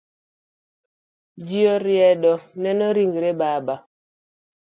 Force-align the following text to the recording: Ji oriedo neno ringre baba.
Ji 1.49 1.59
oriedo 1.75 2.33
neno 2.63 2.87
ringre 2.99 3.31
baba. 3.43 3.75